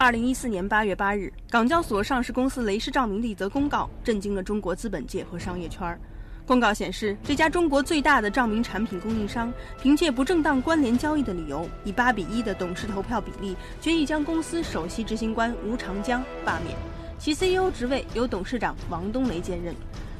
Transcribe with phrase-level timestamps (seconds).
[0.00, 6.00] 二零一四年八月八日，港交所上市公司雷士照明的一则公告震惊了中国资本界和商业圈。
[6.46, 9.52] 公告显示，这家中国最大的照明产品供应商，
[9.82, 16.74] 凭借不正当关联交易的理由，以八比一的董事投票比例，决议将公司首席执行官吴长江罢免，
[17.18, 19.74] 其 CEO 职位由董事长王冬雷兼任。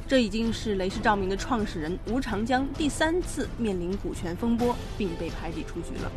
[0.07, 6.11] 这已经是雷士照明的创始人吴长江第三次面临股权风波，并被排挤出局了。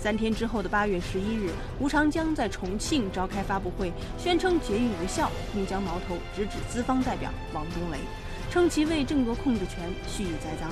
[0.00, 7.98] 三天之后的八月十一日，吴长江在重庆召开发布会，宣称决议无效，并将矛头直指资方代表王东雷，
[8.50, 10.70] 称其为争夺控制权蓄意栽赃。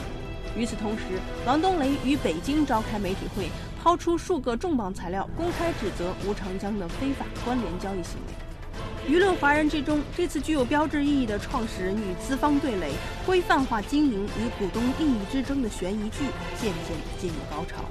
[0.57, 1.03] 与此同时，
[1.45, 3.51] 王东雷于北京召开媒体会，
[3.83, 9.15] 抛出数个重磅材料，公开指责吴长江的非法关联交易行为。
[9.15, 12.93] 舆论哗然之中，这次具有标志意义的创始人与资方对垒、
[13.27, 16.25] 规范化经营与股东利益之争的悬疑剧
[16.59, 17.85] 渐渐进入高潮。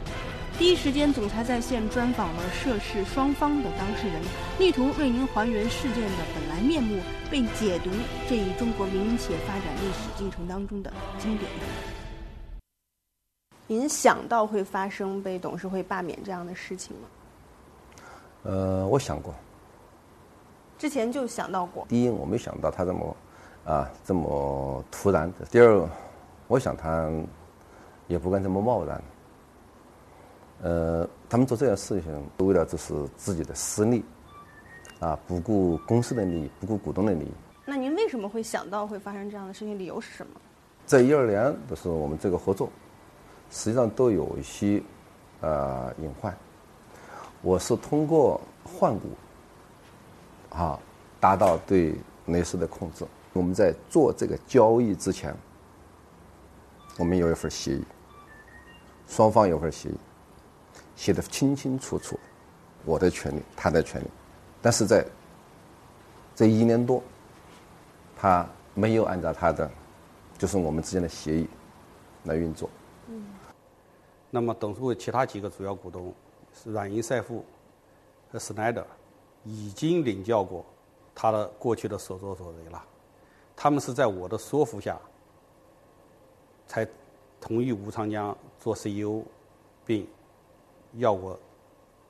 [0.58, 4.20] 第一时间，总裁在线专访了涉事双方的当事人，
[4.58, 7.92] 力图为您还原事件的本来面目，并解读
[8.28, 11.66] 这一中国民营企业发展历史进程当中的经典一幕。
[13.68, 17.08] 您想到会发生被董事会罢免这样的事情吗？
[18.42, 19.32] 呃，我想过。
[20.80, 21.86] 之前就想到过。
[21.88, 23.16] 第一，我没想到他这么，
[23.64, 25.32] 啊，这么突然。
[25.52, 25.88] 第二，
[26.48, 27.08] 我想他
[28.08, 29.00] 也不敢这么贸然。
[30.62, 34.04] 呃，他们做这件事情，为了就是自己的私利，
[35.00, 37.32] 啊，不顾公司的利益，不顾股东的利益。
[37.66, 39.78] 那您为什么会想到会发生这样的事情？
[39.78, 40.40] 理由是什么？
[40.86, 42.70] 在一二年的时候，我们这个合作，
[43.52, 44.82] 实际上都有一些，
[45.42, 46.36] 呃，隐患。
[47.42, 49.10] 我是通过换股。
[50.50, 50.80] 啊，
[51.20, 51.94] 达到对
[52.26, 53.06] 雷士的控制。
[53.34, 55.36] 我们在做这个交易之前，
[56.98, 57.84] 我们有一份协议，
[59.08, 59.96] 双方有份协议，
[60.98, 62.20] 写的清清楚楚，
[62.84, 64.08] 我的权利，他的权利。
[64.62, 65.06] 但是在
[66.36, 67.02] 这一年多，
[68.18, 69.72] 他没有按照他的，
[70.38, 71.48] 就是我们之间的协议
[72.26, 72.70] 来运作。
[73.08, 73.26] 嗯。
[74.30, 76.14] 那么，董事会其他几个主要股东
[76.54, 77.46] 是软银赛富
[78.30, 78.86] 和施耐德。
[79.50, 80.66] 已经领教过
[81.16, 82.84] 他的过去的所作所为了，
[83.56, 85.00] 他们是在我的说服下，
[86.68, 86.86] 才
[87.40, 89.24] 同意吴长江做 CEO，
[89.86, 90.06] 并
[90.94, 91.40] 要我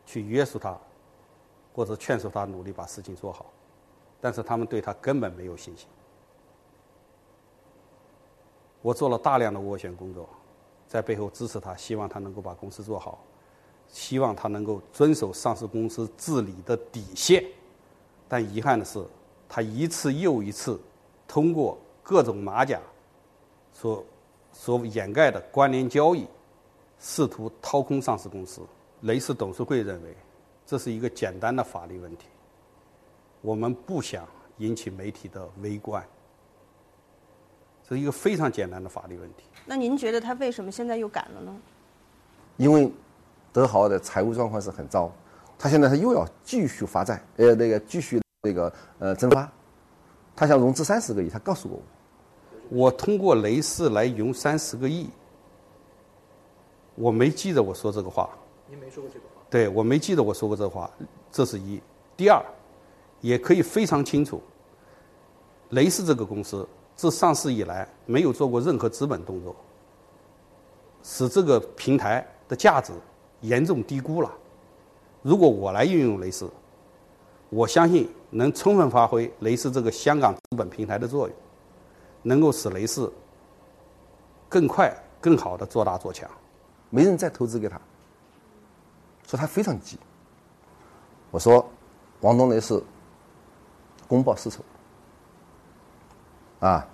[0.05, 0.77] 去约束他，
[1.73, 3.45] 或者劝说他努力把事情做好，
[4.21, 5.87] 但是他们对他根本没有信心。
[8.81, 10.29] 我做了大量的斡旋工作，
[10.87, 13.19] 在背后支持他，希望他能够把公司做好。
[13.89, 17.41] 希望他能够遵守上市公司治理的底线，
[18.27, 19.01] 但遗憾的是，
[19.47, 20.77] 他一次又一次
[21.25, 22.81] 通过各种马甲
[23.71, 24.03] 所
[24.51, 26.27] 所掩盖的关联交易，
[26.99, 28.61] 试图掏空上市公司。
[29.01, 30.15] 雷士董事会认为
[30.65, 32.27] 这是一个简单的法律问题，
[33.41, 34.27] 我们不想
[34.57, 36.03] 引起媒体的围观，
[37.87, 39.43] 这是一个非常简单的法律问题。
[39.65, 41.55] 那您觉得他为什么现在又改了呢？
[42.57, 42.91] 因为。
[43.53, 45.11] 德豪的财务状况是很糟，
[45.57, 49.51] 他现在他又要继续发债，呃，那个继续那个呃增发，
[50.35, 51.79] 他想融资三十个亿，他告诉过
[52.69, 55.09] 我，我通过雷士来融三十个亿，
[56.97, 58.29] 我没记得我说这个话。
[58.67, 59.41] 您没说过这个话？
[59.49, 60.89] 对，我没记得我说过这话，
[61.31, 61.79] 这是一。
[62.17, 62.43] 第二，
[63.21, 64.41] 也可以非常清楚，
[65.69, 69.55] 雷士这个公司自上市以来没有做过任何资本动作，
[71.03, 72.91] 使这个平台的价值。
[73.41, 74.33] 严重低估了。
[75.21, 76.49] 如果我来运用雷士，
[77.51, 81.37] 我相信能充分发挥雷士这个香港资本平台的作用，
[82.23, 83.07] 能够使雷士
[84.49, 84.91] 更快、
[85.21, 86.27] 更好的做大做强。
[86.89, 87.79] 没人再投资给他，
[89.27, 89.97] 说他非常急。
[91.29, 91.69] 我说，
[92.21, 92.81] 王东雷是
[94.07, 94.63] 公报私仇
[96.61, 96.87] 啊，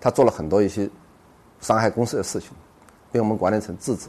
[0.00, 0.88] 他做了很多一些
[1.60, 2.50] 伤害公司的事情，
[3.12, 4.08] 被我们管理层制止。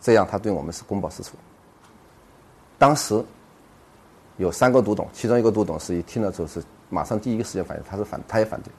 [0.00, 1.32] 这样，他对我们是公报私仇。
[2.78, 3.24] 当时
[4.36, 8.72] 有三个独董，其中一个独董是一听了之后是马上第一个时间反应，他是反，他也反对。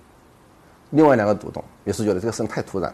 [0.89, 2.93] 另外两个独董也是觉得这个事情太突然，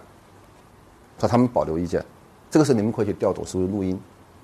[1.17, 2.05] 说他们保留意见。
[2.49, 3.99] 这个时候你们可以去调董事会录音。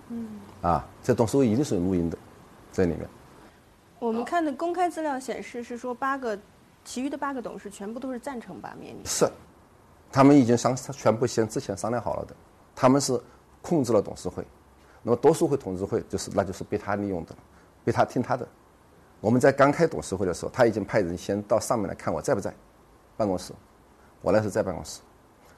[0.10, 0.28] 嗯。
[0.62, 2.18] 啊，这董事会一定是有录音的，
[2.72, 3.08] 在里面。
[4.00, 6.38] 我们看的公开资料显示是说八个，
[6.84, 9.02] 其余的八个董事全部都是赞成罢免你。
[9.06, 9.28] 是，
[10.12, 12.36] 他们已经商全部先之前商量好了的，
[12.76, 13.20] 他们是。
[13.66, 14.46] 控制了董事会，
[15.02, 17.38] 那么多数会董事会就是那就是被他利用的了，
[17.86, 18.46] 被他听他的。
[19.22, 22.54] 我们在刚开董事会的时候，他已经派人先到上面来看我在不在
[23.16, 23.54] 办公室，
[24.22, 25.00] 我那时在办公室。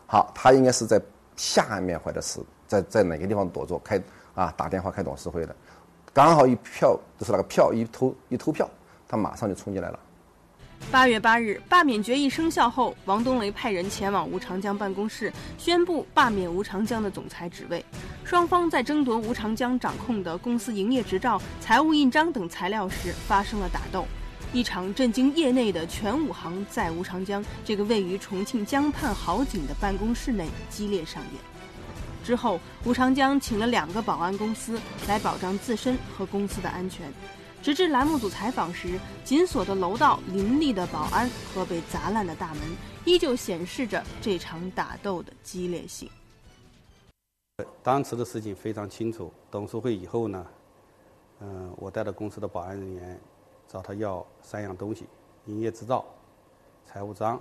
[0.06, 1.02] 好，他应该是在
[1.36, 4.02] 下面或者是在在哪个地方躲着开
[4.34, 5.56] 啊打电话开董事会的。
[6.14, 8.70] 刚好一票就是那个票一投一投票，
[9.08, 10.00] 他马上就冲进来了。
[10.92, 17.84] 八月八日，罢免决议生效后，王东雷派人前往吴长江办公室，宣布罢免吴长江的总裁职位。
[18.24, 24.06] 双方在争夺吴长江掌控的公司营业执照、财务印章等材料时发生了打斗，
[24.56, 31.34] 一场震惊业内的全武行在吴长江这个位于重庆江畔好景的办公室内激烈上演。
[32.24, 34.80] 之后，吴长江请了两个保安公司
[35.10, 37.12] 来保障自身和公司的安全。
[37.62, 42.62] 直至栏目组采访时，紧锁的楼道、林立的保安和被砸烂的大门，
[43.04, 46.10] 依旧显示着这场打斗的激烈性。
[47.84, 49.34] 当时的事情非常清楚。
[49.52, 50.46] 董事会以后呢，
[51.42, 53.20] 嗯，我带着公司的保安人员
[53.68, 55.06] 找他要三样东西：
[55.46, 56.06] 营业执照、
[56.86, 57.38] 财务章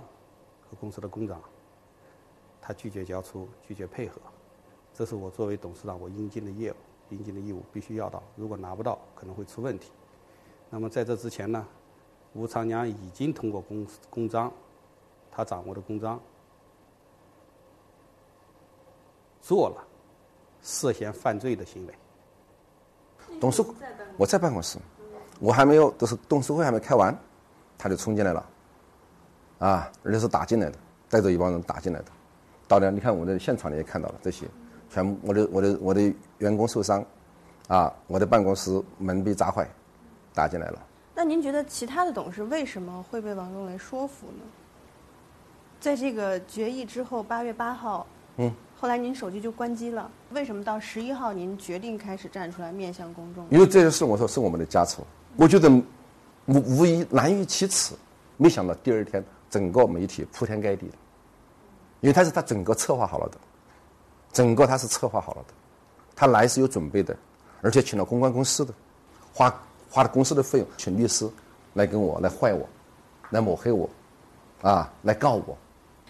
[0.69, 1.41] 和公司的公章。
[2.61, 4.19] 他拒绝交出，拒绝配合。
[4.93, 6.75] 这是我作为董事长我应尽的业务、
[7.09, 8.23] 应尽的义务，必须要到。
[8.35, 9.91] 如果拿不到，可能会出问题。
[10.69, 11.67] 那么在这之前呢，
[12.33, 14.51] 吴长江已经通过公公章，
[15.31, 16.19] 他掌握的公章，
[19.41, 19.85] 做了
[20.63, 21.93] 涉嫌犯罪的行为。
[23.39, 23.63] 董事，
[24.17, 24.79] 我在办公室，
[25.39, 27.17] 我还没有，就是董事会还没开完，
[27.77, 28.45] 他就冲进来了，
[29.59, 30.77] 啊，而且是打进来的，
[31.09, 32.05] 带着一帮人打进来的。
[32.67, 34.45] 到了，你看我在现场你也看到了这些，
[34.89, 37.03] 全部我的我的我的员工受伤，
[37.67, 39.67] 啊，我的办公室门被砸坏。
[40.35, 40.79] 打进来了。
[41.15, 44.43] 那您觉得其他的董事为什么会被王冬雷说服呢？
[45.79, 48.05] 在这个决议之后，八月八号，
[48.35, 50.11] 嗯，后来您手机就关机了。
[50.31, 53.47] 为什么到十一号您决定开始站出来面向公众？
[53.49, 55.83] 因为这件事，我说是我们的家丑，我觉得无
[56.47, 57.95] 无疑难于启齿。
[58.37, 60.93] 没想到第二天整个媒体铺天盖地的，
[62.01, 63.37] 因为他是他整个策划好了的，
[64.31, 65.53] 整个他是策划好了的，
[66.15, 67.15] 他来是有准备的，
[67.61, 68.73] 而且请了公关公司的，
[69.33, 69.53] 花。
[69.87, 71.29] 花了公司的费用，请律师
[71.73, 72.67] 来跟我来坏我，
[73.29, 73.89] 来抹黑我，
[74.61, 75.57] 啊，来告我。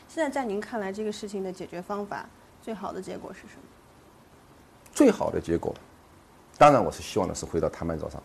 [0.08, 2.28] 现在在您看来，这个事情的解决方法
[2.64, 3.62] 最好的结果是什么？
[4.92, 5.76] 最好的结果，
[6.58, 8.20] 当然我是希望的是回到谈判桌上。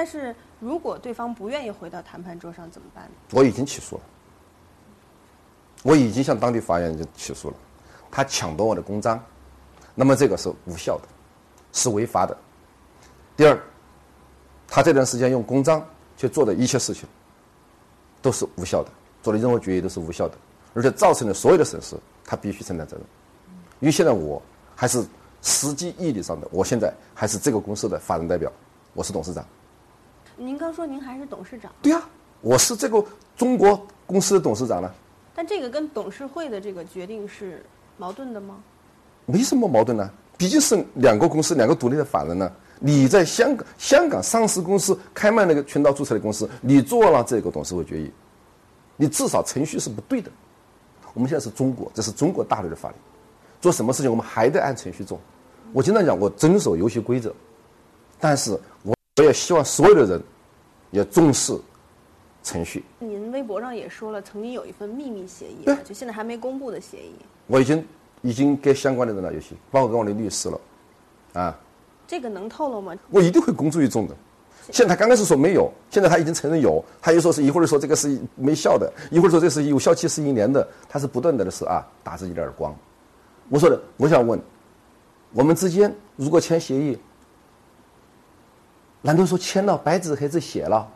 [0.00, 3.10] 但是如果对方不愿意回到谈判桌上怎么办呢？
[3.32, 4.02] 我已经起诉了，
[5.82, 7.56] 我已经向当地法院就起诉了，
[8.10, 9.22] 他抢夺我的公章，
[9.94, 11.08] 那么这个是无效的，
[11.74, 12.34] 是违法的。
[13.36, 13.62] 第二。
[14.66, 15.86] 他这段时间用公章
[16.16, 17.06] 去做的一切事情，
[18.22, 18.88] 都是无效的，
[19.22, 20.34] 做的任何决议都是无效的，
[20.72, 21.94] 而且造成的所有的损失，
[22.24, 23.04] 他必须承担责任。
[23.80, 24.40] 因为现在我
[24.74, 25.04] 还是
[25.42, 28.50] 实际意义上的，我现在还是这个公司的法人代表，
[28.94, 29.44] 我是董事长。
[30.40, 31.70] 您刚说您还是董事长？
[31.82, 32.02] 对呀，
[32.40, 33.04] 我是这个
[33.36, 34.90] 中国公司的董事长呢。
[35.34, 37.62] 但这个跟董事会的这个决定是
[37.98, 38.56] 矛盾的吗？
[39.26, 42.50] 没什么矛盾呢，毕竟是两个公司，两个独立的法人呢。
[42.78, 48.10] 你在香港香港上市公司开卖那个全道注册的公司，你做了这个董事会决议，
[48.96, 50.30] 你至少程序是不对的。
[51.12, 52.94] 我们现在是中国，这是中国大陆的法律，
[53.60, 55.20] 做什么事情我们还得按程序做。
[55.74, 57.30] 我经常讲，我遵守游戏规则，
[58.18, 58.58] 但是
[59.20, 60.22] 我我也希望所有的人
[60.90, 61.54] 也重视
[62.42, 62.82] 程序。
[62.98, 67.12] 您微博上也说了，曾经有一份秘密协议，就现在还没公布的协议。
[67.46, 67.84] 我已经
[68.22, 70.60] 已经给相关的人了，有些包括跟我的律师了，
[71.34, 71.58] 啊。
[72.08, 72.96] 这个能透露吗？
[73.10, 74.16] 我一定会公诸于众的。
[74.72, 76.82] 现在他刚开始说没有，现在他已经承认有。
[77.02, 82.74] 他又说是一会儿说这个是没效的，一会儿说这是有效期是一年的，他是不断的的是啊打自己的耳光。
[83.50, 84.40] 我说的，我想问，
[85.32, 86.98] 我们之间如果签协议，
[89.02, 90.88] 难道说签了白纸黑字写了，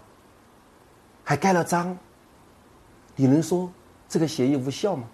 [1.23, 1.97] 还盖了章，
[3.17, 3.71] 你能说
[4.09, 5.05] 这个协议无效吗？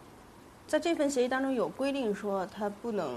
[0.67, 3.09] 在这份协议当中有规定说它不能。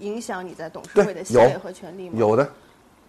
[0.00, 2.16] 影响你在董事会的地位和权利吗？
[2.18, 2.50] 有的，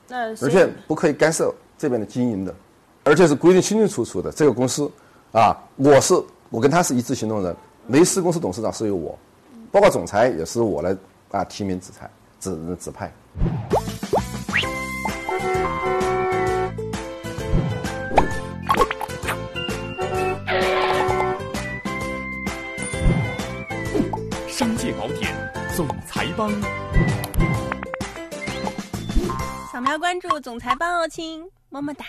[0.07, 2.53] 那而且不可以干涉这边的经营的，
[3.03, 4.31] 而且是规定清清楚楚的。
[4.31, 4.87] 这个公司，
[5.31, 6.13] 啊，我是
[6.51, 7.55] 我跟他是一致行动人，
[7.87, 9.17] 雷士公司董事长是由我，
[9.71, 10.95] 包括总裁也是我来
[11.31, 12.07] 啊提名指裁
[12.39, 13.11] 指指派。
[26.37, 26.51] 帮，
[29.71, 32.05] 扫描关注总裁帮哦，亲，么么哒。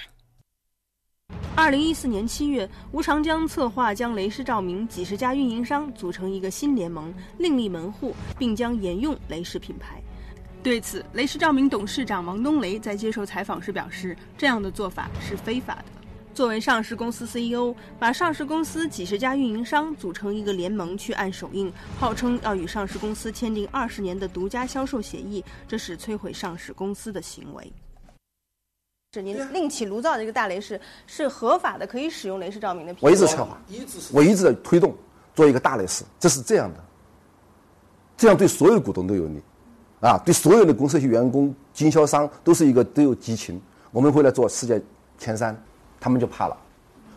[1.54, 10.02] 二零一四年七月，吴长江策划将雷士照明几十家运营商组成一个新联盟，另立门户，并将沿用雷士品牌。
[10.62, 15.95] 对此，雷士照明董事长王东雷在接受采访时表示，这样的做法是非法的。
[16.36, 27.72] 作为上市公司 CEO，把上市公司几十家运营商组成一个联盟去按手印，号称要与上市公司签订二十年的独家销售协议，这是摧毁上市公司的行为。
[29.14, 32.94] 是您另起炉灶的一个大雷士是合法的，可以使用雷士照明的。
[33.00, 33.58] 我一直策划，
[34.12, 34.94] 我一直在推动
[35.34, 36.84] 做一个大雷士，这是这样的，
[38.14, 39.40] 这样对所有的股东都有利，
[40.00, 43.58] 啊，对所有的公司及员工、经销商都是一个都有激情。
[43.90, 44.78] 我们会来做世界
[45.16, 45.58] 前三，
[46.00, 46.56] 他们就怕了。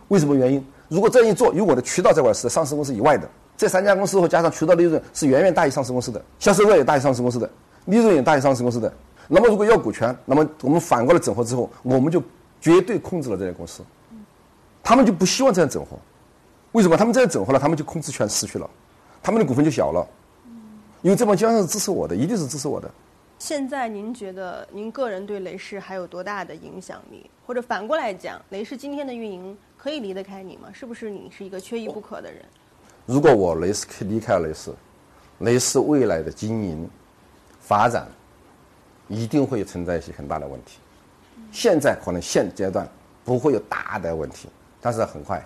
[0.08, 0.66] 为什么原因？
[0.88, 7.50] 如果这样一做，有我的渠道在外是上市公司以外的，这三家公司后加上渠道利润是远远大于上市公司的，销售额也大于上市公司的，
[7.86, 8.92] 利润也大于上市公司的。
[9.28, 12.24] 那么如果要股权，那么我们反过来整合之后，我们就
[12.60, 13.84] 绝对控制了这家公司。
[14.82, 15.98] 他们就不希望这样整合，
[16.72, 16.98] 为什么？
[16.98, 18.68] 他们这样整合了，他们就控制权失去了，
[19.22, 20.08] 他们的股份就小了。
[21.04, 22.90] 因为这帮经销商是支持我的，一定是支持我的。
[23.40, 27.28] 现在您觉得您个人对雷士还有多大的影响力？
[27.48, 30.70] 或者反过来讲，雷士今天的运营可以离得开你吗？
[30.72, 32.46] 是不是你是一个缺一不可的人？
[33.08, 34.72] 如果我雷士离开了雷士，
[35.40, 36.88] 雷士未来的经营
[37.60, 38.08] 发展。
[39.12, 40.78] 一定会存在一些很大的问题，
[41.52, 42.88] 现在可能现阶段
[43.26, 44.48] 不会有大的问题，
[44.80, 45.44] 但是很快。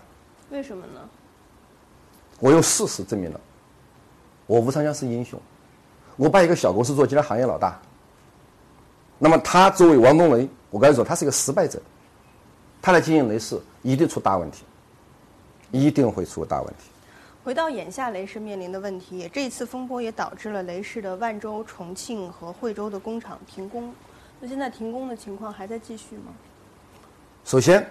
[0.50, 1.00] 为什么呢？
[2.42, 3.40] 我用事实证明了，
[4.48, 5.40] 我吴长江是英雄，
[6.16, 7.80] 我把一个小公司做今天行业老大。
[9.20, 11.82] 那么他作为王东雷，我刚才说，他是一个失败者，
[12.82, 14.64] 他来经营雷士一定出大问题，
[15.72, 16.90] 一定会出大问题。
[17.44, 23.94] 回到眼下雷士面临的问题，这一次风波也导致了雷士的万州、重庆和惠州的工厂停工。
[24.40, 26.34] 那现在停工的情况还在继续吗？
[27.46, 27.86] 首先，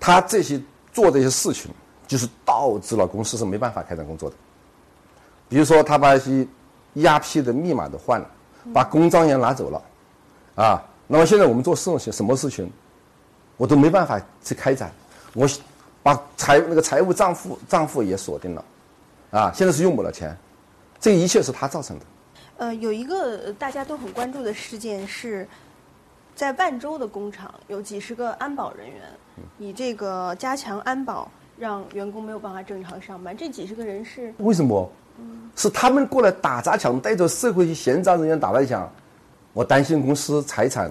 [0.00, 0.60] 他这些
[0.92, 1.70] 做这些事情，
[2.06, 4.36] 就是导致了公司是没办法开展工作的。
[5.48, 6.46] 比如说，他把一些
[7.02, 8.30] ERP 的密码都换了，
[8.72, 9.82] 把公章也拿走了，
[10.54, 12.70] 啊，那么现在我们做事情什么事情，
[13.56, 14.92] 我都没办法去开展，
[15.34, 15.48] 我。
[16.00, 18.64] 把财那个财务账户账户也锁定了，
[19.30, 20.34] 啊，现在是用不了钱，
[20.98, 22.04] 这一切是他造成的。
[22.56, 25.46] 呃，有一个大家都很关注的事件是，
[26.34, 29.02] 在万州的工厂有几十个安保人员，
[29.58, 33.36] 以这个加强安保，让员工没有办法正常上班。
[33.36, 34.90] 这几十个人是为什么？
[35.56, 38.90] 是他们过来打砸抢，带着社会闲杂人员打砸抢，
[39.52, 40.90] 我担心公司财产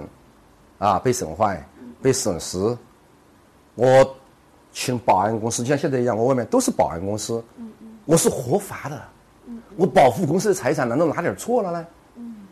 [0.78, 1.64] 啊被损坏、
[2.02, 2.78] 被损失，
[3.76, 4.16] 我。
[4.74, 7.44] 请保安公司，就像现在一样，我外面都是保安公司。
[8.06, 9.02] 我是合法的。
[9.48, 11.88] 嗯，我保护公司的财产，难道哪点错了呢？
[12.14, 12.46] 嗯，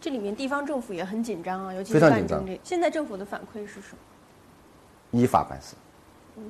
[0.00, 2.00] 这里面地方政府也很紧张啊，尤其是。
[2.64, 3.98] 现在政府的反馈是什么？
[5.10, 5.74] 依法办事。
[6.36, 6.44] 嗯，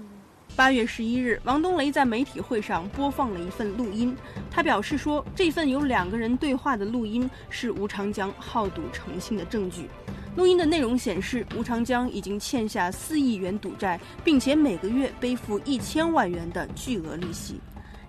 [0.56, 4.16] 八月十一日，王东雷在媒体会上播放了一份录音，
[4.50, 9.88] 他表示说，这份有两个人对话的录音是吴长江好赌成性的证据。
[10.36, 17.60] 录音的内容显示，吴长江已经欠下四亿元赌债，并且每个月背负一千万元的巨额利息。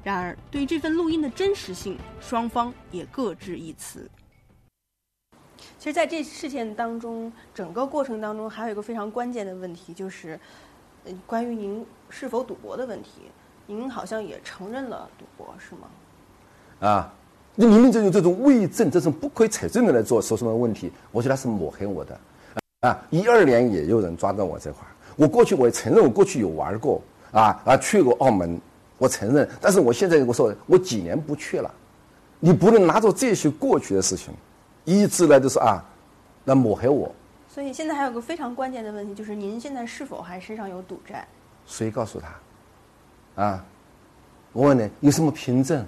[0.04, 4.10] 然而，对于这份录音的真实性，双方也各执一词。
[5.78, 10.40] 其实，在这事件当中，整个过程当中，还有一个非常关键的问题，就是，
[11.26, 13.10] 关于您是否赌博的问题。
[13.68, 16.88] 您好像也承认了赌博，是吗？
[16.88, 17.14] 啊。
[17.56, 20.90] 你明明就用这种伪证、这种不可以采证的来做，说什么问题？
[21.12, 22.18] 我觉得他是抹黑我的。
[22.82, 24.82] 啊，一二年也有人抓到我这块。
[25.18, 27.02] 我过去我也承认，我过去有玩过，
[27.32, 28.62] 啊啊，去过澳门，
[28.98, 29.50] 我承认。
[29.60, 31.70] 但是我现在我说，我几年不去了。
[32.40, 34.34] 你不能拿着这些过去的事情，
[34.86, 35.84] 一直来就是啊，
[36.46, 37.12] 来抹黑我。
[37.50, 41.28] 所以现在还有个非常关键的问题，就是您现在是否还身上有赌债？
[41.66, 43.44] 谁告诉他？
[43.44, 43.66] 啊，
[44.54, 45.86] 我问你，有什么凭证？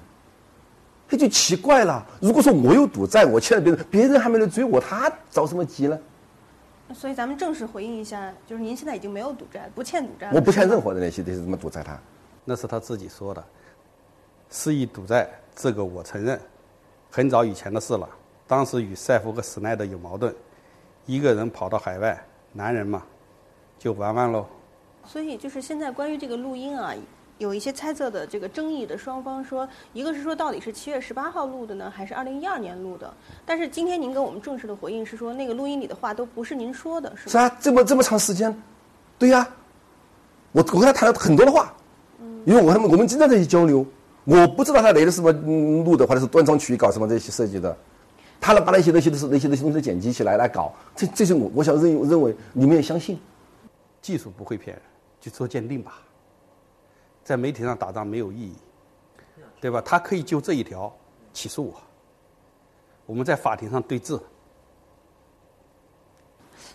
[1.07, 2.05] 这就奇怪了。
[2.19, 5.99] 如果说我有赌债，我欠了别人，别人还没来追我，他着什么急呢？
[6.93, 10.31] 所以咱们正式回应一下，就是您现在已经没有赌债，不欠赌债。
[10.33, 11.83] 我不欠任何的那些，这是什么赌债？
[11.83, 11.99] 他
[12.43, 13.43] 那是他自己说的，
[14.49, 16.39] 肆意赌债，这个我承认，
[17.11, 18.09] 很早以前的事了。
[18.47, 20.33] 当时与赛弗和史奈德有矛盾，
[21.05, 23.03] 一个人跑到海外，男人嘛，
[23.79, 24.45] 就玩玩喽。
[25.05, 26.93] 所以就是现在关于这个录音啊。
[27.37, 33.11] 有一些猜测的这个争议的双方说，一个是说到底是七月十八号录的呢，还是二零一二年录的？
[33.47, 37.31] 但是今天您跟我们正式的回应是说，那个录音里的话都不是您说的，是吧？
[37.31, 38.55] 是啊，这么这么长时间，
[39.17, 39.49] 对呀，
[40.51, 41.73] 我我跟他谈了很多的话，
[42.19, 43.83] 嗯，因为我他们我们经常在一起交流，
[44.25, 47.75] 我不知道他来的什么录的，或者是断章取义搞什么这些设计的，
[48.41, 53.19] 他来把那些那些的是那些那些东西剪辑起来来搞，这这些我我想认认为你们也相信，
[54.01, 54.83] 技术不会骗人，
[55.21, 56.01] 去做鉴定吧。
[57.23, 58.55] 在媒体上打仗没有意义，
[59.61, 59.79] 对吧？
[59.79, 60.91] 他可以就这一条
[61.31, 61.75] 起诉我，
[63.05, 64.19] 我们在法庭上对质。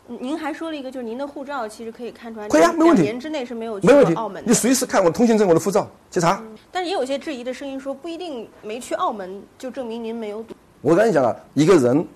[0.07, 3.03] 您还说了一个，就是您的护照其实可以看出来，可以啊，没问题。
[3.03, 4.45] 年之内是没有去过澳门。
[4.47, 6.41] 你随时看我通行证、我的护照去查。
[6.71, 10.55] 但是也有些质疑的声音说，不一定没去澳门就证明您没有赌。
[10.87, 12.07] 我刚才讲了，一个人，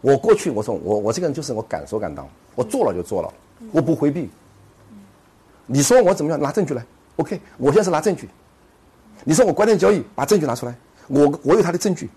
[0.00, 3.32] 我过去我说我我这个人就是我敢说敢当，我做了就做了，
[3.70, 4.28] 我不回避。
[5.66, 6.40] 你说我怎么样？
[6.40, 8.28] 拿证据来，OK，我现在是拿证据。
[9.22, 10.76] 你说我关联交易，把证据拿出来，
[11.06, 12.10] 我我有他的证据，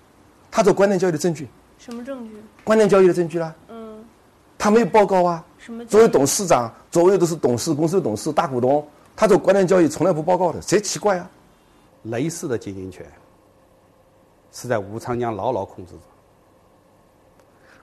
[0.50, 1.48] 他做关联交易的证据，
[1.78, 2.34] 什么证据？
[2.64, 3.54] 关联交易的证据啦。
[3.68, 4.04] 嗯，
[4.58, 5.46] 他没有报告啊。
[5.60, 5.86] 什么？
[5.86, 8.84] 作为董事长，周围都是董事，公司的董事、大股东，
[9.16, 11.30] 他做关联交易从来不报告的，谁奇怪啊？
[12.06, 13.06] 雷氏的经营权
[14.52, 16.02] 是在吴长江牢牢控制着。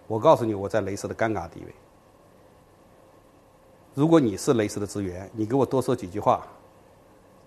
[0.07, 1.75] 我告诉你，我在雷士的尴尬地位。
[3.95, 6.47] 如果你是雷士的职员，你给我多说几句话，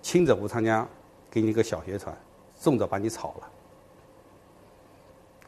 [0.02, 0.88] 轻者吴长江
[1.30, 2.18] 给你一个小鞋穿，
[2.60, 3.50] 重者把你炒了。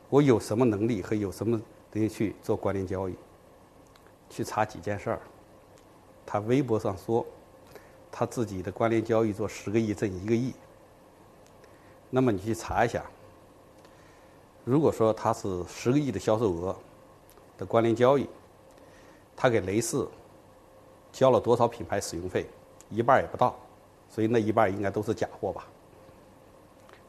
[0.10, 1.60] 我有什么能力和有什么
[1.92, 3.16] 东西去做关联交易？
[4.30, 5.20] 去查几件事儿。
[6.26, 7.26] 他微博上说，
[8.12, 10.54] 他自己的关联交易做十个亿挣一个亿。
[12.10, 13.04] 那么你去查一下，
[14.64, 16.76] 如果说他是十个亿的销售额
[17.58, 18.28] 的关联交易，
[19.36, 20.06] 他给雷士
[21.12, 22.46] 交了多少品牌使用费？
[22.90, 23.56] 一半也不到，
[24.10, 25.66] 所以那一半应该都是假货吧。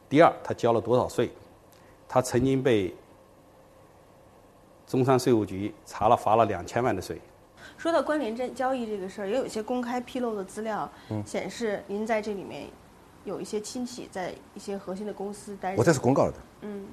[0.09, 1.31] 第二，他交了多少税？
[2.07, 2.93] 他曾经被
[4.87, 7.19] 中山税务局查了，罚了两千万的税。
[7.77, 10.89] 说到关联交交易这个事儿，也有一些公开披露的资料
[11.25, 12.67] 显示，您在这里面
[13.25, 15.79] 有一些亲戚在一些核心的公司担任。
[15.79, 16.37] 我这是公告了的。
[16.61, 16.85] 嗯，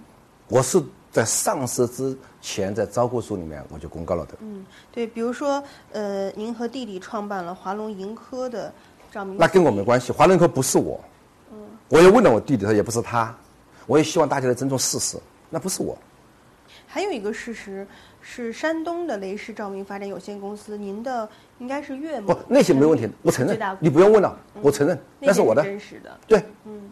[0.51, 4.35] 我是在上市之前，在招股书里面我就公告了的。
[4.41, 8.73] 嗯，对，比如说，呃，您和弟弟创办了华龙盈科的
[9.13, 9.37] 赵明。
[9.39, 11.01] 那跟我没关系，华龙盈科不是我。
[11.53, 11.59] 嗯。
[11.89, 13.33] 我也问了我弟弟，他也不是他。
[13.87, 15.17] 我也希望大家来尊重事实，
[15.49, 15.97] 那不是我。
[16.85, 17.87] 还有一个事实
[18.21, 21.29] 是，山东的雷士照明发展有限公司，您的
[21.61, 22.35] 应该是岳母。
[22.35, 23.57] 不，那些没问题，我承认。
[23.79, 25.63] 你不用问了，我承认，那是我的。
[25.63, 26.19] 真实的。
[26.27, 26.45] 对。
[26.65, 26.91] 嗯。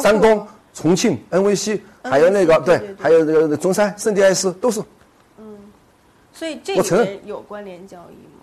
[0.00, 4.80] 山东、重庆、NVC，还有那个对，还有那个中山、圣地艾斯，都是。
[5.38, 5.58] 嗯。
[6.32, 8.42] 所以这里面有关联交易吗？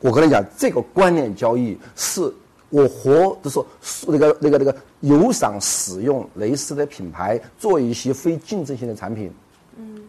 [0.00, 2.32] 我跟你讲，这个关联交易是
[2.68, 3.66] 我活，就是说
[4.06, 9.32] 那个那个那个有赏使用雷士的品牌做一些非竞争性的产品。
[9.76, 10.02] 嗯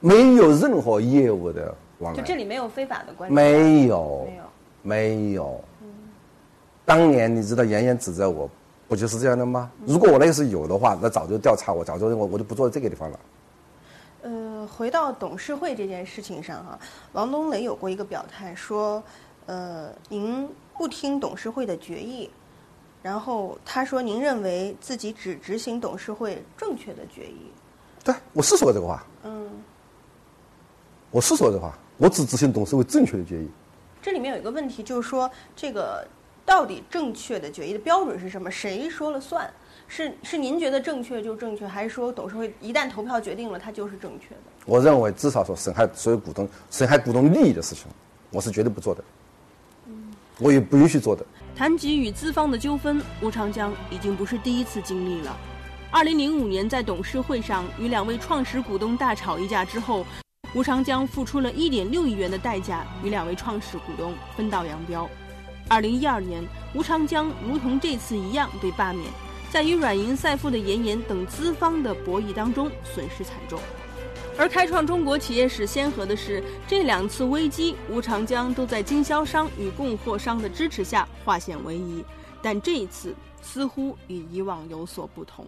[0.00, 3.34] 没有任何业务的往来，就这里没有非法的关联。
[3.34, 4.44] 没有，没有，
[4.82, 5.64] 没有。
[6.84, 8.50] 当年你知道妍妍指责我，
[8.88, 9.70] 不就是这样的吗？
[9.86, 13.20] 如果我那个是有的话，那早就调查我，早就我我就不坐在这个地方了。
[14.22, 16.78] 呃，回到董事会这件事情上哈，
[17.12, 19.02] 王东雷有过一个表态，说，
[19.46, 22.30] 呃，您不听董事会的决议，
[23.02, 27.50] 然后他说您认为自己只执行董事会正确的决议。
[28.02, 29.04] 对，我是说过这个话。
[29.24, 29.50] 嗯。
[31.10, 33.48] 我是说这话，我只执行董事会正确的决议。
[34.02, 36.04] 这里面有一个问题，就是说这个
[36.44, 38.50] 到底正确的决议的标准是什么？
[38.50, 39.50] 谁说了算？
[39.86, 44.40] 是是您觉得正确就正确，还是说董事会一旦投票决定了，它就是正确的？
[44.66, 47.86] 我认为至少说损害所有股东、损害股东利益的事情，
[48.30, 49.04] 我是绝对不做的。
[49.86, 51.24] 嗯，我也不允许做的。
[51.56, 55.36] 谈及与资方的纠纷，吴长江已经不是第一次经历了。
[55.90, 60.04] 二零零五年在董事会上与两位创始股东大吵一架之后。
[60.54, 65.10] 吴长江付出了一点六亿元的代价与两位创始股东分道扬镳。
[65.68, 69.10] 二零一二年，吴长江如同这次一样被罢免，
[69.50, 73.58] 在与软银、赛富的严严等资方的博弈当中损失惨重。
[74.36, 82.04] 而开创中国企业史先河的是，这两次危机，吴长江都在经销商与供货商的支持下化险为夷，
[82.42, 85.46] 但这一次似乎与以往有所不同。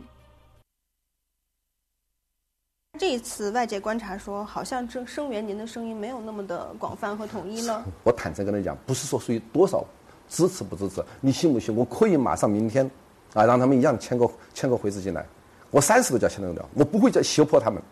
[2.99, 7.85] 这一次外界观察说，好像这声援您的声音没有那么的广泛和统一了。
[8.03, 9.85] 我坦诚跟你讲，不是说属于多少
[10.29, 11.75] 支持不支持，你信不信？
[11.75, 12.91] 我可以马上明天，
[13.35, 15.25] 啊，让他们一样签个签个回执进来，
[15.71, 17.83] 我三十个家签得了，我不会再胁迫他们，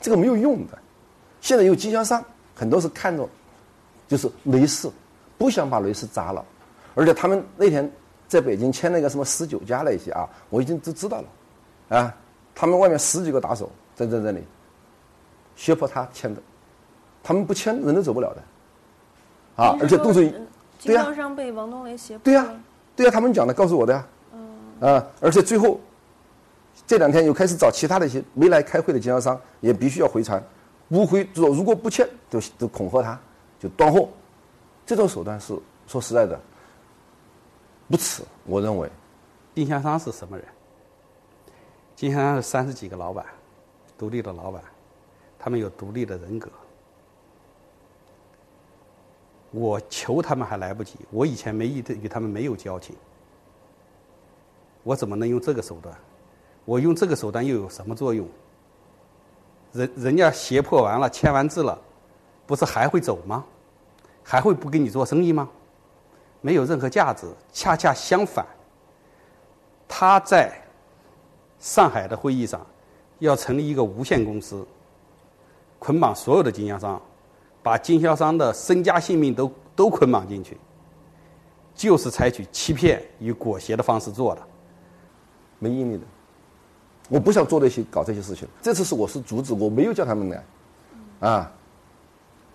[0.00, 0.78] 这个没有用的。
[1.40, 3.28] 现在有经销商，很多是看着，
[4.08, 4.90] 就是雷士，
[5.38, 6.44] 不想把雷士砸了，
[6.94, 7.90] 而且他们那天
[8.28, 12.14] 在北京签那个什么十九家那些啊，我已经都知道了，啊，
[12.54, 13.70] 他们外面十几个打手。
[13.96, 14.44] 在在这里，
[15.56, 16.42] 胁迫他签的，
[17.22, 18.42] 他们不签人都走不了的，
[19.64, 19.74] 啊！
[19.80, 20.12] 而且动
[20.86, 22.46] 作，经销商被王东雷胁迫，对呀，
[22.94, 24.06] 对呀，他们讲的，告诉我的呀，
[24.80, 25.06] 啊！
[25.20, 25.80] 而且最后
[26.86, 30.42] 这两天又开始找其他的一些没来开会的经销商，也必须要回传，
[30.88, 33.20] 不回说如果不签，都都恐吓他，
[33.58, 34.08] 就断货，
[34.84, 36.40] 这种手段是说实在的
[37.88, 38.90] 不耻，我认为。
[39.54, 40.46] 经销商是什么人？
[41.94, 43.24] 经销商是三十几个老板。
[43.96, 44.62] 独立的老板，
[45.38, 46.50] 他们有独立的人格。
[49.56, 52.94] 我求他们还来不及，我以前没与与他们没有交情，
[54.82, 55.96] 我怎么能用这个手段？
[56.66, 58.28] 我用这个手段又有什么作用？
[59.72, 61.78] 人人家胁迫完了，签完字了，
[62.46, 63.42] 不是还会走吗？
[64.22, 65.48] 还会不跟你做生意吗？
[66.42, 67.26] 没有任何价值。
[67.50, 68.44] 恰恰相反，
[69.88, 70.52] 他在
[71.58, 72.60] 上海的会议上
[73.20, 74.66] 要成立一个无限公司，
[75.78, 77.00] 捆绑所有的经销商，
[77.66, 80.56] 把经销商的身家性命都都捆绑进去，
[81.74, 84.42] 就是采取欺骗与裹挟的方式做的。
[85.58, 86.04] 没意义的。
[87.08, 88.46] 我不想做那些搞这些事情。
[88.62, 90.44] 这次是我是阻止，我没有叫他们来，
[91.28, 91.52] 啊，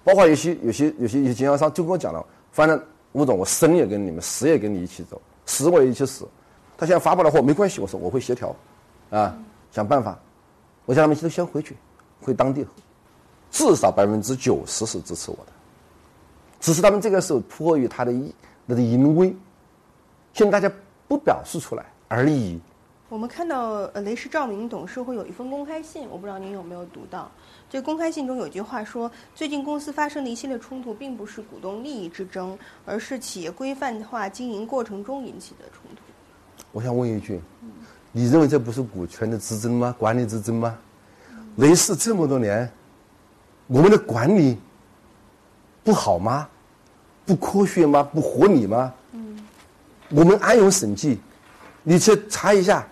[0.01, 6.25] 包括有些有些有些有些经销商就跟我讲了，反正吴总，我生也跟你们，死也跟你一起走，死我也一起死。
[6.77, 8.55] 他现在发不了货没关系，我说我会协调，
[9.09, 9.37] 啊，
[9.71, 10.17] 想办法。
[10.85, 11.75] 我叫他们都先回去，
[12.21, 12.65] 回当地，
[13.51, 15.51] 至少百分之九十是支持我的，
[16.59, 18.11] 只是他们这个时候迫于他的
[18.65, 19.35] 那个淫威，
[20.33, 20.73] 现在大家
[21.07, 22.59] 不表示出来而已。
[23.09, 27.29] 我们看到，呃，雷士照明董事会有一封公开信，我不知道您有没有读到。
[27.69, 36.01] 这公开信中有句话说，最近公司发生的一系列冲突，并不是股东利益之争，而是企业规范化经营过程中引起的冲突。
[36.71, 37.41] 我想问一句，
[38.13, 39.93] 你认为这不是股权的之争吗？
[39.99, 40.77] 管理之争吗？
[41.57, 42.71] 雷士这么多年，
[43.71, 44.57] 我们的管理
[45.81, 46.45] 不好吗？
[47.25, 48.03] 不科学吗？
[48.03, 48.93] 不合理吗？
[49.13, 49.39] 嗯，
[50.09, 51.17] 我们安永审计，
[51.81, 52.85] 你去查一下。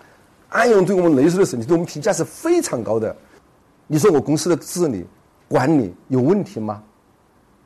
[0.48, 3.14] 安永对我们雷士的审计，对我们评价是非常高的。
[3.86, 5.06] 你说我公司的治理、
[5.46, 6.82] 管理有问题吗？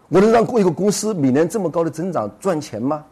[0.08, 3.04] 我能让一个公司每年这么高的增长赚钱吗？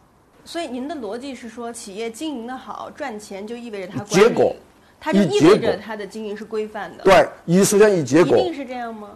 [0.43, 4.53] 所以您的逻辑是说，企业经营的好、赚钱，就意味着它结果，
[4.99, 7.03] 它就意味着它的经营是规范的。
[7.05, 9.09] 对，以首先以结果，一定是这样吗？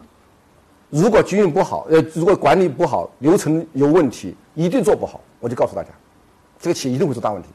[0.90, 5.20] 如果经营不好，呃，如果管理不好，流程有问题，一定做不好。
[5.40, 5.90] 我就告诉大家，
[6.60, 7.50] 这个企业一定会出大问题。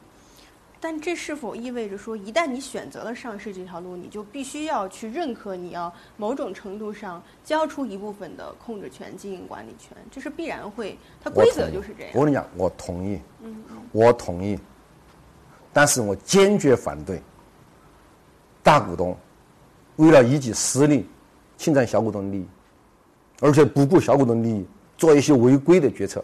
[0.79, 9.97] 但这是否意味着说，一旦你选择了上市这条路，你就必须要去认可你要某种程度上交出一部分的控制权、经营管理权？
[10.11, 12.11] 这是必然会，它规则就是这样。
[12.13, 14.59] 我跟你讲，我同意，嗯，我同意，
[15.71, 17.21] 但是我坚决反对
[18.61, 19.17] 大股东
[19.95, 21.07] 为了一己私利
[21.57, 22.47] 侵占小股东利益，
[23.43, 24.65] 而且不顾小股东利益
[24.97, 26.23] 做一些违规的决策。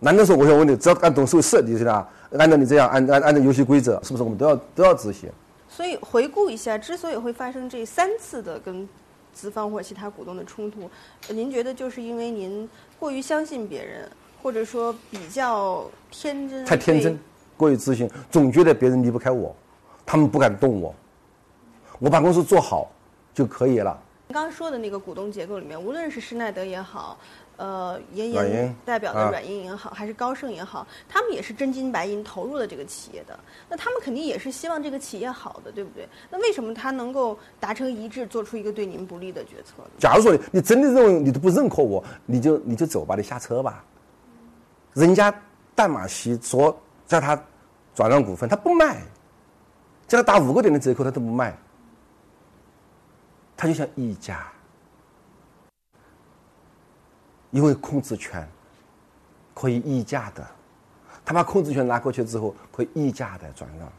[0.00, 2.08] 难道说我想问你，只要按董事会设计是吧？
[2.36, 5.30] 按照你这样按按按照游戏规则，是不是我们都要都要执行？
[5.68, 8.88] 所以回顾一下，之所以会发生这三次的跟
[9.32, 10.90] 资方或者其他股东的冲突，
[11.28, 14.10] 您觉得就是因为您过于相信别人，
[14.42, 16.64] 或者说比较天真？
[16.64, 17.16] 太天真，
[17.56, 19.54] 过于自信，总觉得别人离不开我，
[20.04, 20.92] 他们不敢动我，
[22.00, 22.90] 我把公司做好
[23.32, 23.96] 就可以了。
[24.28, 27.18] 您刚刚说的那个股东结构里面，无论是施耐德也好。
[27.56, 33.36] 呃，妍妍代表的软银也好，还是高盛也好，他们也是真金白银投入了这个企业的。
[33.68, 36.08] 那他们肯定也是希望这个企业好的，对不对？
[36.30, 39.90] 那为什么他能够达成一致，做出一个对您不利的决策呢？
[39.98, 43.82] 假如说你真的认为你都不认可我，你就你就走吧，你下车吧。
[44.94, 45.34] 人家
[45.74, 47.36] 淡马锡说叫他
[47.92, 49.02] 转让股份，他不卖，
[50.06, 51.58] 叫他打五个点的折扣，他都不卖。
[53.58, 54.46] 他就像一家。
[57.50, 58.46] 因为控制权
[59.54, 60.46] 可以议价的，
[61.24, 63.90] 他把控制权拿过去之后，可以议价的转让。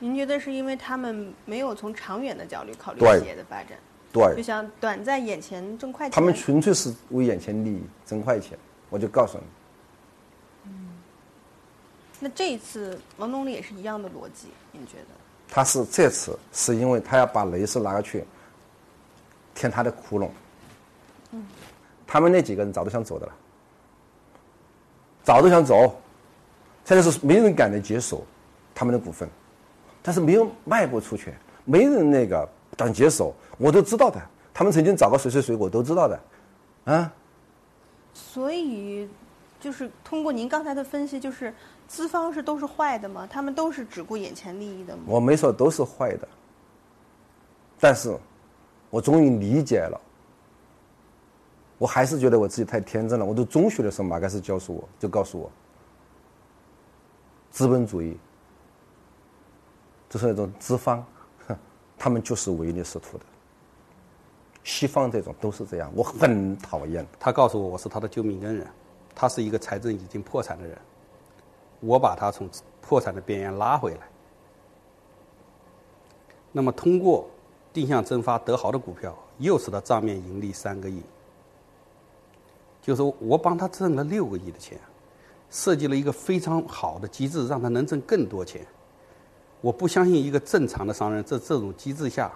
[0.00, 3.78] 您觉得是因为他们没有从长远的角度考虑企业的发展？
[4.12, 6.14] 对，就想短在眼前挣快钱。
[6.14, 8.58] 他们纯粹是为眼前利益挣快钱，
[8.90, 9.44] 我就告诉你。
[10.64, 10.90] 嗯，
[12.18, 15.14] 那这一次王总理也是一样的逻辑，您觉得？
[15.48, 18.24] 他是这次是因为他要把雷士拿过去
[19.56, 20.28] 填他的窟窿。
[21.32, 21.44] 嗯。
[22.06, 23.32] 他们那几个人早都想走的了，
[25.24, 25.96] 早都想走，
[26.84, 28.24] 现在是没人敢来接手
[28.72, 29.28] 他们的股份，
[30.00, 34.20] 但是没有卖不出去，没人那个敢接手，我都知道的。
[34.54, 36.20] 他们曾经找过谁谁谁，我都知道的，
[36.84, 37.12] 啊。
[38.14, 39.08] 所以，
[39.58, 41.52] 就是通过您刚才的分析，就是
[41.88, 43.28] 资方是都是坏的吗？
[43.28, 45.02] 他们都是只顾眼前利益的吗？
[45.06, 46.28] 我没说都是坏的，
[47.80, 48.16] 但是，
[48.90, 50.00] 我终于理解了。
[51.78, 53.24] 我还是觉得我自己太天真了。
[53.24, 55.50] 我读中学的时候，马克思教授我就告诉我，
[57.50, 58.16] 资本主义
[60.08, 61.04] 就是那种资方，
[61.98, 63.24] 他们就是唯利是图的。
[64.64, 67.06] 西方这种都是这样，我很讨厌。
[67.20, 68.66] 他告诉我，我是他的救命恩人，
[69.14, 70.78] 他是一个财政已经破产的人，
[71.80, 72.48] 我把他从
[72.80, 74.00] 破产的边缘拉回来。
[76.52, 77.28] 那么，通过
[77.76, 81.02] 定向增发德豪的股票，又使他账面盈利三个亿。
[82.80, 84.80] 就是我帮他挣了六个亿的钱，
[85.50, 88.66] 设计了一个非常好的机制，让他能挣更多钱。
[89.60, 92.32] 我不相信一个正常的商人在这种机制下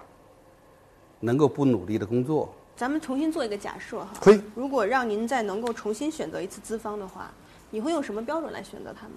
[1.21, 4.39] 能够不努力的工作，咱们重新做一个假设哈，可以。
[4.53, 7.31] 如果让您再能够重新选择一次资方的话，
[7.71, 9.15] 你会用什么标准来选择他们？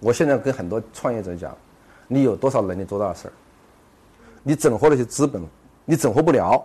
[0.00, 1.56] 我现在跟很多创业者讲，
[2.08, 3.32] 你有多少能力做大事儿，
[4.48, 5.42] 你整合那些资本，
[5.84, 6.64] 你整合不了，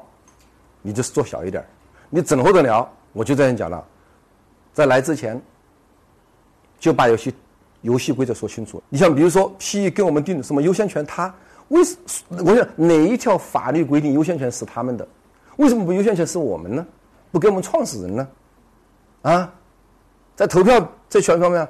[0.81, 1.61] 你就是做小一点；
[2.09, 3.85] 你整合得了，我就这样讲了，
[4.71, 5.41] 在来之前
[6.79, 7.35] 就把游戏
[7.81, 8.81] 游戏规则说清楚。
[8.87, 11.35] 你像比如说，PE 给我们定什么优先权，他
[11.67, 11.97] 为什
[12.29, 15.05] 我想哪一条法律规定优先权是他们的？
[15.57, 16.87] 为什么不优先权是我们呢？
[17.33, 18.27] 不给我们创始人呢？
[19.23, 19.53] 啊，
[20.37, 21.67] 在投票这权方面。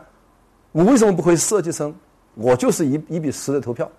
[0.73, 1.91] 我为什么不可以设计成
[2.35, 3.89] 我就是一一比十的投票？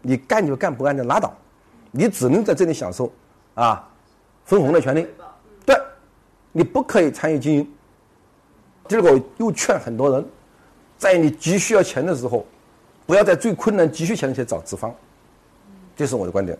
[0.00, 1.30] 你干就干，不干就拉倒。
[1.90, 3.12] 你只能在这里享受
[3.54, 3.88] 啊
[4.44, 5.06] 分红的权利。
[5.66, 5.76] 对，
[6.52, 7.72] 你不可以参与经营。
[8.86, 10.24] 第二个，又劝很多人，
[10.96, 12.46] 在你急需要钱的时候，
[13.06, 14.94] 不要在最困难急需钱的时候找资方。
[15.94, 16.58] 这是我的观点。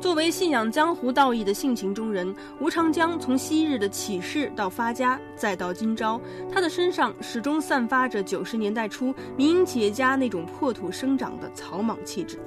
[0.00, 6.20] 作为信仰江湖道义的性情中人，吴长江从昔日的起事到发家，再到今朝，
[6.52, 12.40] 他的身上始终散发着九十年代初民营企业家那种破土生长的草莽气质。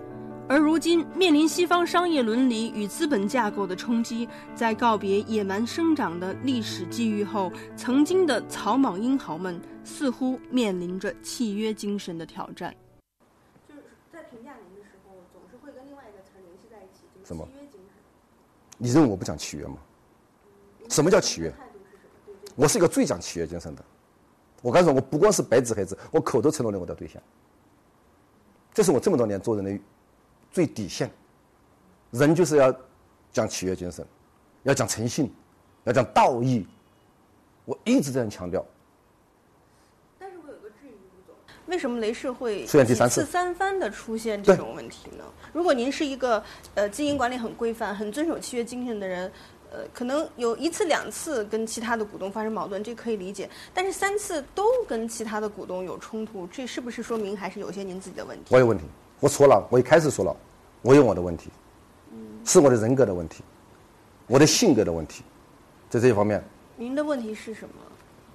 [0.47, 12.75] 而如今面临西方商业伦理与资本架构的冲击，在告别野蛮生长的历史机遇后，曾经的草莽英豪们似乎面临着契约精神的挑战。
[13.67, 13.81] 就是
[14.13, 17.97] 在评价您的时候，总是会跟另外一个词联系在一起，就是契约精神？
[18.77, 19.77] 你认为我不讲契约吗？
[20.89, 21.51] 什么叫契约？
[22.55, 23.83] 我是一个最讲契约精神的。
[24.61, 27.19] 我刚才说，我不光是白纸黑字，我口头承诺了我的对象。
[28.75, 29.79] 这是我这么多年做人的
[30.55, 31.11] 最底线。
[32.11, 32.73] 人就是要
[33.33, 34.07] 讲契约精神，
[34.63, 35.29] 要讲诚信，
[35.83, 36.65] 要讲道义。
[37.65, 38.65] 我一直这样强调。
[41.65, 45.25] 为什么雷士会出现第三次三番的出现这种问题呢？
[45.51, 46.41] 如果您是一个
[46.75, 49.29] 呃经营管理很规范、很遵守契约精神的人，
[49.71, 53.49] 呃，可能有一次两次跟其他的股东发生矛盾，这可以理解。
[53.73, 58.53] 但是三次都跟其他的股东有冲突，这是不是说明还是有些您自己的问题？
[58.53, 58.85] 我有问题，
[59.19, 59.67] 我错了。
[59.71, 60.37] 我一开始说了，
[60.85, 61.49] 我有我的问题，
[62.43, 63.43] 是我的人格的问题，
[64.27, 65.23] 我的性格的问题，
[65.89, 66.39] 在这一方面。
[66.77, 67.73] 您的问题是什么？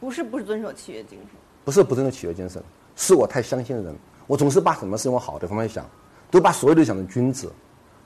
[0.00, 1.28] 不是不遵守契约精神？
[1.64, 2.60] 不是不遵守契约精神。
[2.96, 3.94] 是我太相信人，
[4.26, 5.88] 我总是把什么事情往好的方面想，
[6.28, 7.52] 都把所有都想成君子。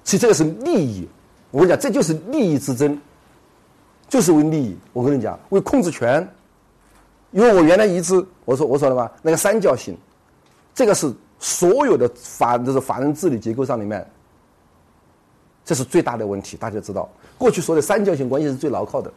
[0.03, 1.09] 其实这个是利益，
[1.51, 3.01] 我跟你讲，这就是利益之争，
[4.11, 4.77] 就是为利益。
[4.93, 6.29] 我跟你讲，为控制权。
[7.31, 9.97] 因为我原来一直我说我说了吧，那个三角形，
[10.75, 14.07] 这个是所有的法就是法人治理结构上里面，
[15.64, 16.57] 这是最大的问题。
[16.57, 19.12] 大家知道，过去说的三角形关系是最牢靠的。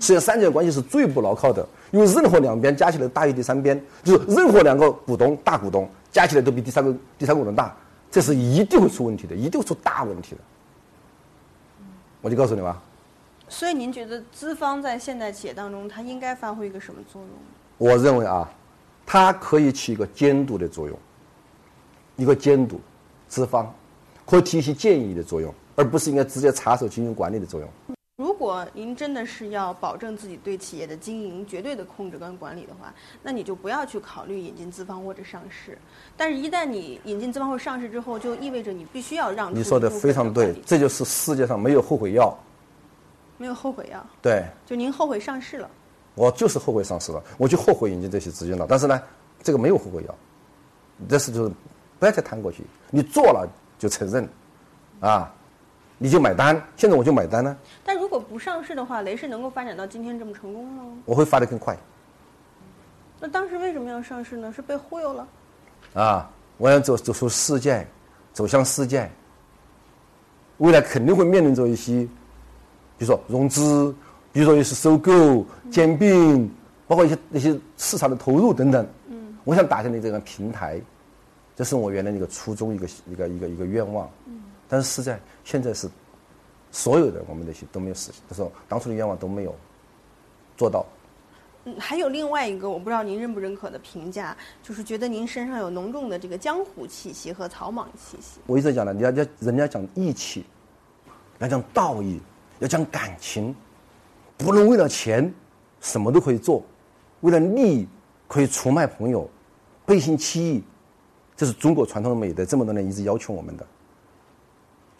[0.00, 7.74] 实际上，三角关系是最不牢靠的，因为任何两边加起来大于第三边，就是任何两个股东大股东加起来都比第三个第三股东大，
[8.10, 10.40] 这是一定会出问题的，一定会出大问题的。
[12.20, 12.80] 我就告诉你吧。
[13.48, 17.30] 所以，您觉得资方在现代企业当中，它应该发挥一个什么作用？
[17.76, 18.48] 我认为啊，
[19.04, 20.96] 它可以起一个监督的作用，
[22.16, 22.80] 一个监督
[23.28, 23.74] 资方，
[24.24, 27.68] 可以提一些建议的作用，而不是应该直接插手经营管理的作用。
[28.16, 35.76] 如果您真的是要保证自己对企业的经营绝对的控制跟管理的话，那你就不要去考虑引进资方或者上市。
[36.16, 42.36] 但是，一旦你引进资方或上市之后，就意味着你必须要让你说的非常对，这就是世界上没有后悔药。
[43.38, 44.06] 没有后悔药。
[44.20, 44.44] 对。
[44.66, 45.68] 就您后悔上市了。
[46.14, 48.66] 我就是后悔上市了，我就后悔引进这些资金了。
[48.68, 49.02] 但是呢，
[49.42, 50.14] 这个没有后悔药，
[51.08, 51.52] 这是就是
[51.98, 54.28] 不要再谈过去，你做了就承认，
[55.00, 55.34] 啊。
[56.02, 57.56] 你就买单，现在我就买单呢。
[57.84, 60.82] 但如果不上市的话，雷士能够发展到今天这么成功吗？
[61.04, 61.78] 我会发得更快。
[63.20, 64.52] 那当时为什么要上市呢？
[64.52, 65.28] 是被忽悠了？
[65.94, 67.86] 啊，我想走走出世界，
[68.32, 69.08] 走向世界。
[70.58, 72.02] 未来肯定会面临着一些，
[72.98, 73.94] 比如说融资，
[74.32, 76.50] 比如说一些收购、兼并，
[76.88, 78.84] 包括一些那些市场的投入等等。
[79.08, 79.36] 嗯。
[79.44, 80.80] 我想打下你这个平台，
[81.54, 84.10] 这是我原来一个初衷，一个一个一个一个愿望。
[84.26, 84.42] 嗯。
[84.68, 85.88] 但是是在现在是，
[86.70, 89.54] 所有的我们那些都没有实现，就是当初的愿望都没有
[90.56, 90.86] 做到。
[91.64, 98.40] 嗯，还有另外一个我不知道您认不认可的评价，就是觉得您身上有浓重的这个江湖气息和草莽气息。
[98.46, 100.44] 我一直讲的，你要要人家讲义气，
[101.38, 102.20] 要讲道义，
[102.58, 103.54] 要讲感情，
[104.36, 105.32] 不能为了钱
[105.80, 106.64] 什么都可以做，
[107.20, 107.86] 为了利益
[108.26, 109.30] 可以出卖朋友，
[109.86, 110.64] 背信弃义，
[111.36, 113.64] 这是中国传统的美德，这么多年一直要求我们的。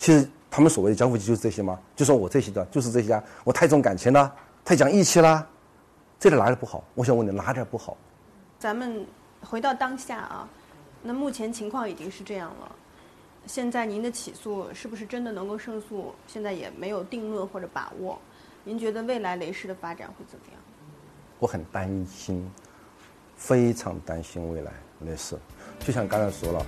[0.02, 1.78] 其实他们所谓的江湖气就是这些吗？
[1.94, 3.22] 就说我这些的，就是这些啊！
[3.44, 4.34] 我太重感情了，
[4.64, 5.46] 太讲义气了，
[6.18, 6.82] 这点哪里不好？
[6.96, 7.96] 我想问你哪点不好？
[8.58, 9.06] 咱们
[9.40, 10.48] 回到当下啊，
[11.04, 12.72] 那目前情况已经是这样了，
[13.46, 16.12] 现在您的起诉是不是真的能够胜诉？
[16.26, 18.18] 现在也没有定论或者把握。
[18.64, 20.60] 您觉得未来雷士的发展会怎么样？
[21.38, 22.50] 我很担心，
[23.36, 25.38] 非常担心未来雷士。
[25.78, 26.66] 就像刚才说了，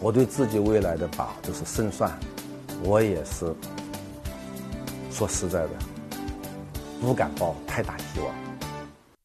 [0.00, 2.12] 我对自己未来的把就是胜算，
[2.82, 3.54] 我也是
[5.10, 5.70] 说实在的，
[7.00, 8.43] 不敢抱太大希望。